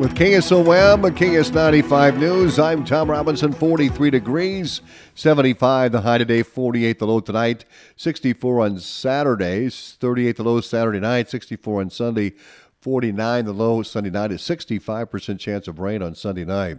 [0.00, 4.80] With KSOM, and KS95 News, I'm Tom Robinson, 43 degrees,
[5.14, 7.66] 75 the high today, 48 the low tonight,
[7.96, 12.32] 64 on Saturdays, 38 the low Saturday night, 64 on Sunday,
[12.80, 16.78] 49 the low Sunday night, a 65% chance of rain on Sunday night.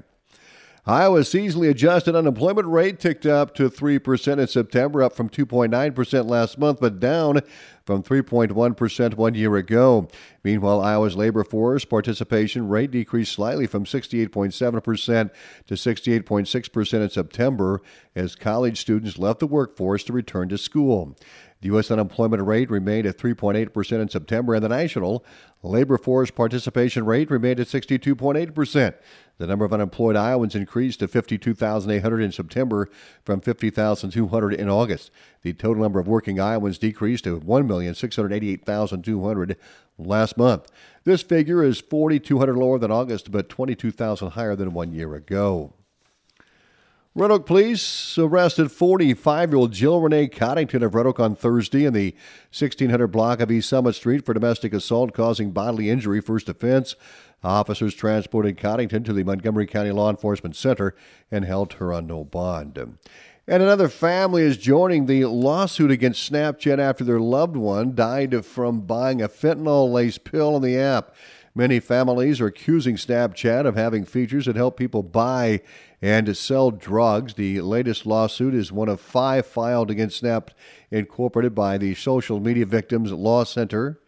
[0.86, 6.58] Iowa's seasonally adjusted unemployment rate ticked up to 3% in September, up from 2.9% last
[6.58, 7.42] month, but down
[7.86, 10.08] from 3.1% one year ago.
[10.44, 15.30] Meanwhile, Iowa's labor force participation rate decreased slightly from 68.7%
[15.68, 17.82] to 68.6% in September
[18.16, 21.16] as college students left the workforce to return to school.
[21.62, 21.92] The U.S.
[21.92, 25.24] unemployment rate remained at 3.8% in September, and the national
[25.62, 28.96] labor force participation rate remained at 62.8%.
[29.38, 32.90] The number of unemployed Iowans increased to 52,800 in September
[33.24, 35.12] from 50,200 in August.
[35.44, 39.56] The total number of working Iowans decreased to 1,688,200
[40.00, 40.72] last month.
[41.04, 45.74] This figure is 4,200 lower than August, but 22,000 higher than one year ago.
[47.14, 51.84] Red Oak police arrested 45 year old Jill Renee Coddington of Red Oak on Thursday
[51.84, 52.16] in the
[52.58, 56.96] 1600 block of East Summit Street for domestic assault causing bodily injury, first offense.
[57.44, 60.96] Officers transported Coddington to the Montgomery County Law Enforcement Center
[61.30, 62.78] and held her on no bond.
[62.78, 68.82] And another family is joining the lawsuit against Snapchat after their loved one died from
[68.82, 71.14] buying a fentanyl laced pill on the app.
[71.54, 75.62] Many families are accusing Snapchat of having features that help people buy
[76.02, 77.34] and sell drugs.
[77.34, 80.52] The latest lawsuit is one of five filed against Snap
[80.92, 84.00] Incorporated by the Social Media Victims Law Center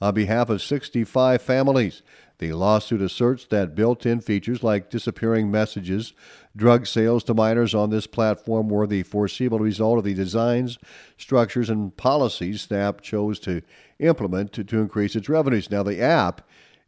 [0.00, 2.02] on behalf of 65 families.
[2.38, 6.12] The lawsuit asserts that built in features like disappearing messages,
[6.54, 10.78] drug sales to minors on this platform were the foreseeable result of the designs,
[11.16, 13.62] structures, and policies Snap chose to
[13.98, 15.70] implement to, to increase its revenues.
[15.70, 16.42] Now, the app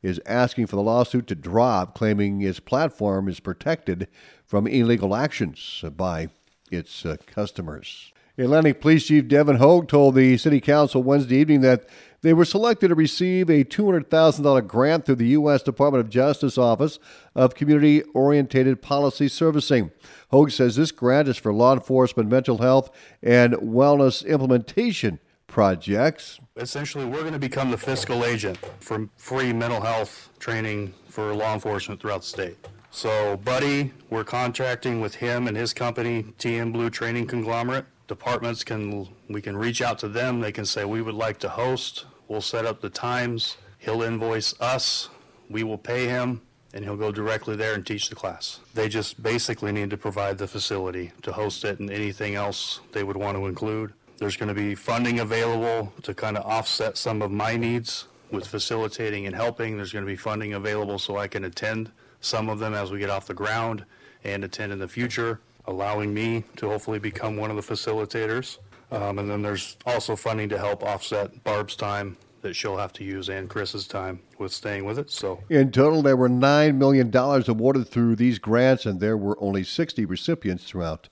[0.05, 4.07] is asking for the lawsuit to drop, claiming its platform is protected
[4.45, 6.29] from illegal actions by
[6.71, 8.13] its uh, customers.
[8.37, 11.89] Atlantic Police Chief Devin Hogue told the City Council Wednesday evening that
[12.21, 15.63] they were selected to receive a $200,000 grant through the U.S.
[15.63, 16.99] Department of Justice Office
[17.35, 19.91] of Community Oriented Policy Servicing.
[20.31, 22.91] Hogue says this grant is for law enforcement, mental health,
[23.23, 26.41] and wellness implementation projects.
[26.57, 31.55] Essentially, we're going to become the fiscal agent for free mental health training for law
[31.55, 32.57] enforcement throughout the state.
[32.91, 37.87] So, Buddy, we're contracting with him and his company, TM Blue Training Conglomerate.
[38.07, 40.41] Departments can, we can reach out to them.
[40.41, 43.57] They can say, we would like to host We'll set up the times.
[43.79, 45.11] He'll invoice us.
[45.51, 46.41] We will pay him,
[46.73, 48.61] and he'll go directly there and teach the class.
[48.73, 53.05] They just basically need to provide the facility to host it and anything else they
[53.05, 53.93] would want to include.
[54.25, 58.47] There's going to be funding available to kind of offset some of my needs with
[58.47, 59.77] facilitating and helping.
[59.77, 61.93] There's going to be funding available so I can attend
[62.23, 63.85] some of them as we get off the ground
[64.25, 68.61] and attend in the future, allowing me to hopefully become one of the facilitators.
[68.91, 73.05] Um, and then there's also funding to help offset Barb's time that she'll have to
[73.05, 75.11] use and Chris's time with staying with it.
[75.11, 79.37] So in total, there were nine million dollars awarded through these grants, and there were
[79.39, 81.11] only 60 recipients throughout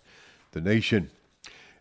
[0.53, 1.11] the nation.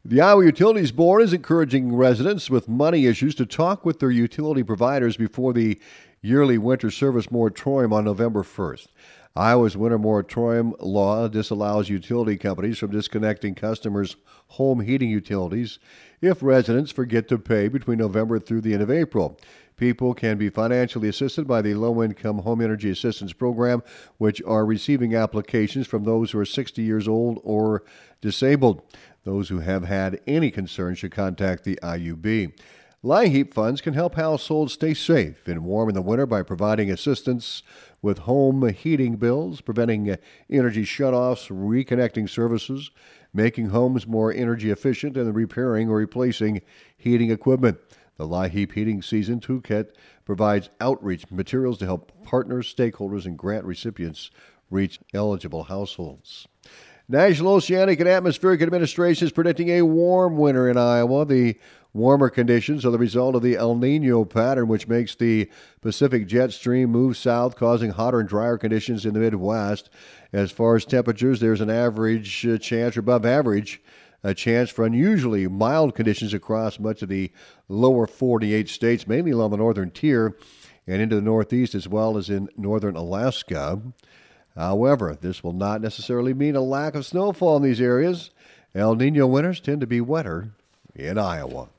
[0.03, 4.63] The Iowa Utilities Board is encouraging residents with money issues to talk with their utility
[4.63, 5.79] providers before the
[6.23, 8.88] yearly winter service moratorium on November 1st.
[9.35, 14.16] Iowa's winter moratorium law disallows utility companies from disconnecting customers'
[14.47, 15.78] home heating utilities
[16.19, 19.39] if residents forget to pay between November through the end of April.
[19.81, 23.81] People can be financially assisted by the Low Income Home Energy Assistance Program,
[24.19, 27.84] which are receiving applications from those who are 60 years old or
[28.22, 28.84] disabled.
[29.24, 32.53] Those who have had any concerns should contact the IUB.
[33.03, 37.63] LIHEAP funds can help households stay safe and warm in the winter by providing assistance
[38.03, 40.16] with home heating bills, preventing
[40.48, 42.92] energy shutoffs, reconnecting services,
[43.34, 46.62] making homes more energy efficient, and repairing or replacing
[46.96, 47.80] heating equipment.
[48.18, 49.90] The LIHEAP Heating Season Toolkit
[50.25, 54.31] provides outreach materials to help partners, stakeholders, and grant recipients
[54.69, 56.48] reach eligible households.
[57.10, 61.25] National Oceanic and Atmospheric Administration is predicting a warm winter in Iowa.
[61.25, 61.58] The
[61.94, 65.50] Warmer conditions are the result of the El Nino pattern, which makes the
[65.81, 69.90] Pacific jet stream move south, causing hotter and drier conditions in the Midwest.
[70.31, 73.81] As far as temperatures, there's an average uh, chance, or above average,
[74.23, 77.31] a chance for unusually mild conditions across much of the
[77.68, 80.38] lower 48 states, mainly along the northern tier
[80.88, 83.81] and into the northeast, as well as in northern Alaska.
[84.56, 88.31] However, this will not necessarily mean a lack of snowfall in these areas.
[88.75, 90.51] El Nino winters tend to be wetter
[90.95, 91.69] in Iowa.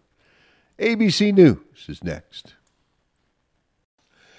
[0.79, 2.55] ABC News is next.